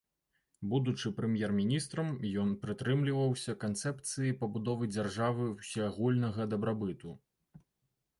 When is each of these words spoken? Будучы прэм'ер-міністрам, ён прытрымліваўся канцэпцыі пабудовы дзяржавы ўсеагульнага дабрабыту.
Будучы 0.69 1.09
прэм'ер-міністрам, 1.17 2.07
ён 2.43 2.49
прытрымліваўся 2.63 3.55
канцэпцыі 3.65 4.33
пабудовы 4.39 4.89
дзяржавы 4.95 5.45
ўсеагульнага 5.51 6.49
дабрабыту. 6.55 7.13